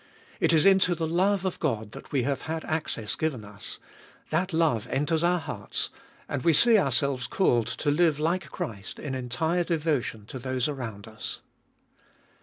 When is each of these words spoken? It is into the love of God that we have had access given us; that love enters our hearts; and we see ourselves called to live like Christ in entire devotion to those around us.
It 0.39 0.51
is 0.51 0.65
into 0.65 0.95
the 0.95 1.05
love 1.05 1.45
of 1.45 1.59
God 1.59 1.91
that 1.91 2.11
we 2.11 2.23
have 2.23 2.41
had 2.49 2.65
access 2.65 3.15
given 3.15 3.45
us; 3.45 3.77
that 4.31 4.51
love 4.51 4.87
enters 4.87 5.21
our 5.21 5.37
hearts; 5.37 5.91
and 6.27 6.41
we 6.41 6.53
see 6.53 6.75
ourselves 6.79 7.27
called 7.27 7.67
to 7.67 7.91
live 7.91 8.17
like 8.17 8.49
Christ 8.49 8.97
in 8.97 9.13
entire 9.13 9.63
devotion 9.63 10.25
to 10.25 10.39
those 10.39 10.67
around 10.67 11.07
us. 11.07 11.41